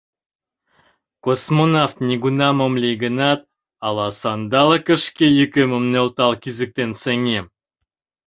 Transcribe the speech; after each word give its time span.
Космонавт 1.25 1.97
нигунам 2.07 2.57
ом 2.65 2.73
лий 2.81 2.97
гынат, 3.03 3.39
ала 3.85 4.07
Сандалыкыш 4.21 5.01
шке 5.09 5.27
йӱкемым 5.37 5.83
нӧлтал 5.91 6.31
кӱзыктен 6.43 6.91
сеҥем? 7.01 7.45